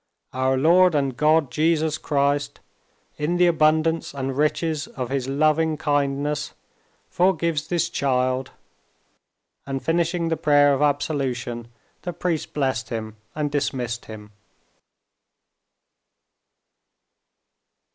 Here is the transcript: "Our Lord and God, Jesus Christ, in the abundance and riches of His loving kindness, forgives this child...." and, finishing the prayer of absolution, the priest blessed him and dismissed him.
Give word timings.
"Our 0.33 0.57
Lord 0.57 0.95
and 0.95 1.15
God, 1.15 1.51
Jesus 1.51 1.99
Christ, 1.99 2.59
in 3.17 3.37
the 3.37 3.45
abundance 3.45 4.15
and 4.15 4.35
riches 4.35 4.87
of 4.87 5.11
His 5.11 5.27
loving 5.27 5.77
kindness, 5.77 6.53
forgives 7.07 7.67
this 7.67 7.87
child...." 7.87 8.49
and, 9.67 9.83
finishing 9.85 10.29
the 10.29 10.37
prayer 10.37 10.73
of 10.73 10.81
absolution, 10.81 11.67
the 12.01 12.13
priest 12.13 12.51
blessed 12.51 12.89
him 12.89 13.17
and 13.35 13.51
dismissed 13.51 14.05
him. 14.05 14.31